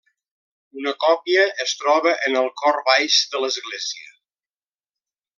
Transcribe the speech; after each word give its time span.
Una 0.83 0.93
còpia 1.03 1.43
es 1.65 1.73
troba 1.81 2.13
en 2.29 2.37
el 2.41 2.49
cor 2.61 2.79
baix 2.87 3.19
de 3.35 3.43
l'església. 3.43 4.09